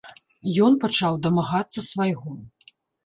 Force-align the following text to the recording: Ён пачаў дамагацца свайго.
Ён 0.67 0.77
пачаў 0.85 1.19
дамагацца 1.27 1.85
свайго. 1.89 2.29